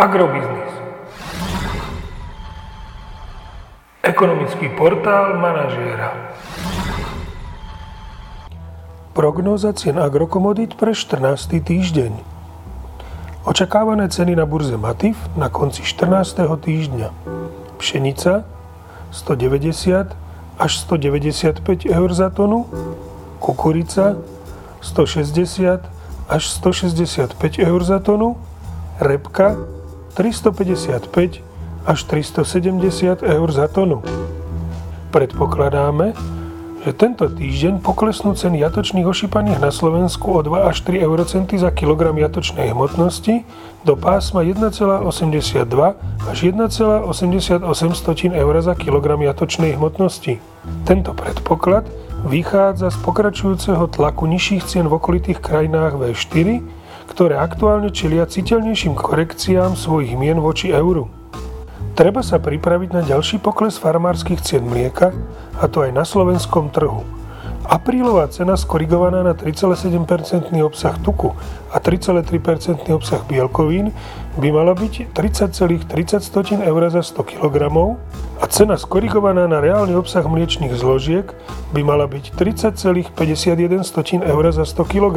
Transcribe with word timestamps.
Agrobiznis. 0.00 0.72
Ekonomický 4.00 4.72
portál 4.72 5.36
manažéra. 5.36 6.16
Prognóza 9.12 9.76
cien 9.76 10.00
agrokomodít 10.00 10.80
pre 10.80 10.96
14. 10.96 11.60
týždeň. 11.60 12.16
Očakávané 13.44 14.08
ceny 14.08 14.40
na 14.40 14.48
burze 14.48 14.80
Matif 14.80 15.20
na 15.36 15.52
konci 15.52 15.84
14. 15.84 16.48
týždňa. 16.48 17.12
Pšenica 17.76 18.48
190 19.12 20.16
až 20.56 20.72
195 20.80 21.60
eur 21.84 22.10
za 22.16 22.32
tonu, 22.32 22.64
kukurica 23.36 24.16
160 24.80 25.84
až 26.24 26.42
165 26.48 27.36
eur 27.60 27.80
za 27.84 28.00
tonu, 28.00 28.40
repka 28.96 29.60
355 30.14 31.42
až 31.86 31.98
370 32.04 33.22
eur 33.22 33.48
za 33.52 33.66
tonu. 33.68 34.02
Predpokladáme, 35.10 36.14
že 36.80 36.96
tento 36.96 37.28
týždeň 37.28 37.84
poklesnú 37.84 38.32
ceny 38.32 38.64
jatočných 38.64 39.04
ošípaných 39.04 39.60
na 39.60 39.68
Slovensku 39.68 40.32
o 40.32 40.40
2 40.40 40.64
až 40.64 40.80
3 40.88 41.04
eurocenty 41.04 41.60
za 41.60 41.68
kilogram 41.68 42.16
jatočnej 42.16 42.72
hmotnosti 42.72 43.44
do 43.84 44.00
pásma 44.00 44.40
1,82 44.40 45.04
až 46.24 46.38
1,88 46.40 47.60
eur 48.32 48.54
za 48.64 48.74
kilogram 48.80 49.20
jatočnej 49.20 49.76
hmotnosti. 49.76 50.40
Tento 50.88 51.12
predpoklad 51.12 51.84
vychádza 52.24 52.88
z 52.92 52.96
pokračujúceho 53.04 53.84
tlaku 53.92 54.24
nižších 54.28 54.64
cien 54.64 54.88
v 54.88 54.96
okolitých 54.96 55.40
krajinách 55.40 56.00
V4, 56.00 56.64
ktoré 57.10 57.42
aktuálne 57.42 57.90
čelia 57.90 58.24
citeľnejším 58.30 58.94
korekciám 58.94 59.74
svojich 59.74 60.14
mien 60.14 60.38
voči 60.38 60.70
euru. 60.70 61.10
Treba 61.98 62.22
sa 62.22 62.38
pripraviť 62.38 62.90
na 62.94 63.02
ďalší 63.02 63.42
pokles 63.42 63.76
farmárskych 63.76 64.40
cien 64.40 64.62
mlieka, 64.62 65.10
a 65.58 65.68
to 65.68 65.82
aj 65.84 65.90
na 65.92 66.06
slovenskom 66.06 66.70
trhu. 66.70 67.02
Aprílová 67.70 68.26
cena 68.32 68.56
skorigovaná 68.56 69.22
na 69.22 69.36
3,7% 69.36 70.50
obsah 70.64 70.96
tuku 71.04 71.36
a 71.70 71.76
3,3% 71.78 72.88
obsah 72.90 73.22
bielkovín 73.28 73.92
by 74.40 74.48
mala 74.50 74.74
byť 74.74 75.14
30,30 75.14 76.66
eur 76.66 76.82
za 76.90 77.02
100 77.04 77.30
kg 77.30 77.56
a 78.40 78.44
cena 78.48 78.74
skorigovaná 78.74 79.44
na 79.44 79.60
reálny 79.60 79.92
obsah 79.94 80.24
mliečných 80.24 80.72
zložiek 80.72 81.30
by 81.70 81.84
mala 81.84 82.08
byť 82.08 82.32
30,51 82.34 84.24
eur 84.24 84.44
za 84.50 84.64
100 84.64 84.90
kg. 84.90 85.16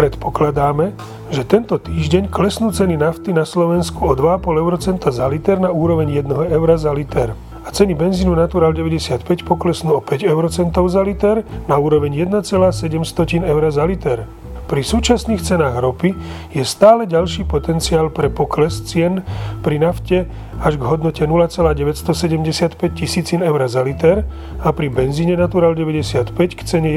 Predpokladáme, 0.00 0.96
že 1.28 1.44
tento 1.44 1.76
týždeň 1.76 2.32
klesnú 2.32 2.72
ceny 2.72 2.96
nafty 2.96 3.36
na 3.36 3.44
Slovensku 3.44 4.00
o 4.08 4.16
2,5 4.16 4.48
eurocenta 4.56 5.12
za 5.12 5.28
liter 5.28 5.60
na 5.60 5.68
úroveň 5.68 6.24
1 6.24 6.56
eura 6.56 6.80
za 6.80 6.88
liter 6.88 7.36
a 7.36 7.68
ceny 7.68 7.92
benzínu 7.92 8.32
Natural 8.32 8.72
95 8.72 9.44
poklesnú 9.44 9.92
o 9.92 10.00
5 10.00 10.24
eurocentov 10.24 10.88
za 10.88 11.04
liter 11.04 11.44
na 11.68 11.76
úroveň 11.76 12.16
1,7 12.16 13.44
eur 13.44 13.62
za 13.68 13.84
liter. 13.84 14.24
Pri 14.72 14.80
súčasných 14.80 15.44
cenách 15.44 15.76
ropy 15.76 16.16
je 16.56 16.64
stále 16.64 17.04
ďalší 17.04 17.44
potenciál 17.44 18.08
pre 18.08 18.32
pokles 18.32 18.80
cien 18.80 19.20
pri 19.60 19.84
nafte 19.84 20.24
až 20.64 20.80
k 20.80 20.82
hodnote 20.88 21.20
0,975 21.28 22.72
tisícin 22.96 23.44
eur 23.44 23.60
za 23.68 23.84
liter 23.84 24.24
a 24.64 24.72
pri 24.72 24.88
benzíne 24.88 25.36
Natural 25.36 25.76
95 25.76 26.32
k 26.56 26.60
cene 26.64 26.96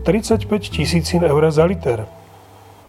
1,35 0.00 0.72
tisícin 0.72 1.20
eur 1.20 1.44
za 1.52 1.68
liter. 1.68 2.08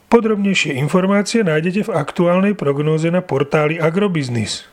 Podrobnejšie 0.08 0.76
informácie 0.80 1.44
nájdete 1.44 1.88
v 1.88 1.96
aktuálnej 1.96 2.54
prognóze 2.56 3.08
na 3.12 3.24
portáli 3.24 3.80
Agrobiznis. 3.80 4.71